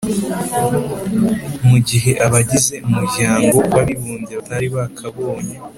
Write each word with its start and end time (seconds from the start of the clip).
mu 1.67 1.77
gihe 1.87 2.11
abagize 2.25 2.75
umuryango 2.87 3.55
w'abibumbye 3.73 4.33
batari 4.39 4.67
bakabonye 4.75 5.53